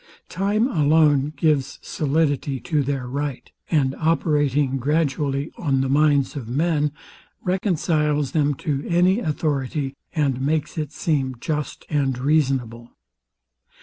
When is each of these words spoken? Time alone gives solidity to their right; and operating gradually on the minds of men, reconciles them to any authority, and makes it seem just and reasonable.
Time 0.29 0.67
alone 0.67 1.31
gives 1.37 1.77
solidity 1.83 2.59
to 2.59 2.81
their 2.81 3.05
right; 3.07 3.51
and 3.69 3.93
operating 3.99 4.77
gradually 4.77 5.51
on 5.59 5.81
the 5.81 5.89
minds 5.89 6.35
of 6.35 6.49
men, 6.49 6.91
reconciles 7.43 8.31
them 8.31 8.55
to 8.55 8.83
any 8.89 9.19
authority, 9.19 9.95
and 10.15 10.41
makes 10.41 10.75
it 10.75 10.91
seem 10.91 11.35
just 11.39 11.85
and 11.87 12.17
reasonable. 12.17 12.89